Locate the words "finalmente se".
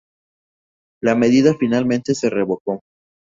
1.53-2.31